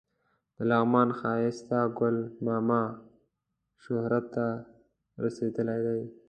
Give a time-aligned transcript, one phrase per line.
[0.55, 2.81] د لغمان ښایسته ګل ماما
[3.83, 4.45] شهرت ته
[5.23, 6.01] رسېدلی دی.